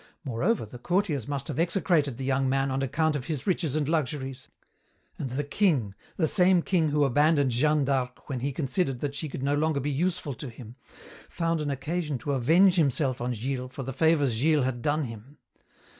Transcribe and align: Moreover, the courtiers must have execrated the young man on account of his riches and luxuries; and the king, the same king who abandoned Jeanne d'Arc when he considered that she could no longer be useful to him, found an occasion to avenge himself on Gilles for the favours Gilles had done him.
Moreover, 0.23 0.65
the 0.65 0.79
courtiers 0.79 1.27
must 1.27 1.47
have 1.47 1.59
execrated 1.59 2.17
the 2.17 2.23
young 2.23 2.49
man 2.49 2.71
on 2.71 2.81
account 2.81 3.15
of 3.15 3.25
his 3.25 3.45
riches 3.45 3.75
and 3.75 3.87
luxuries; 3.87 4.47
and 5.19 5.29
the 5.29 5.43
king, 5.43 5.93
the 6.17 6.27
same 6.27 6.63
king 6.63 6.89
who 6.89 7.03
abandoned 7.03 7.51
Jeanne 7.51 7.85
d'Arc 7.85 8.27
when 8.27 8.39
he 8.39 8.51
considered 8.51 8.99
that 9.01 9.13
she 9.13 9.29
could 9.29 9.43
no 9.43 9.53
longer 9.53 9.79
be 9.79 9.91
useful 9.91 10.33
to 10.33 10.49
him, 10.49 10.75
found 11.29 11.61
an 11.61 11.69
occasion 11.69 12.17
to 12.17 12.31
avenge 12.31 12.77
himself 12.77 13.21
on 13.21 13.31
Gilles 13.35 13.67
for 13.69 13.83
the 13.83 13.93
favours 13.93 14.33
Gilles 14.33 14.63
had 14.63 14.81
done 14.81 15.03
him. 15.03 15.37